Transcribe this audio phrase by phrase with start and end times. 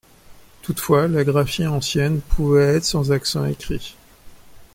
[0.63, 3.95] Toutefois, la graphie ancienne pouvait être sans accent écrit.